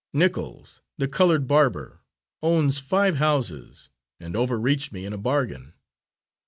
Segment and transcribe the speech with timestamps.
[0.13, 2.01] Nichols, the coloured barber,
[2.41, 3.89] owns five houses,
[4.19, 5.73] and overreached me in a bargain.